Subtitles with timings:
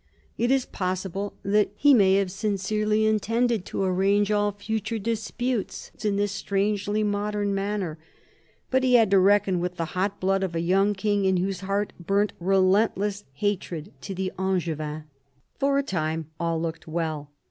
[0.35, 6.15] It is possible that he may have sincerely intended to arrange all future disputes in
[6.15, 7.99] this strangely modern manner,
[8.71, 11.59] but he had to reckon with the hot blood of a young king in whose
[11.59, 15.03] heart burnt relent less hatred to the Angevins.
[15.59, 17.29] For the time all looked well.